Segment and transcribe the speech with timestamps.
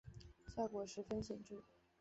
[0.55, 1.61] 效果十分显著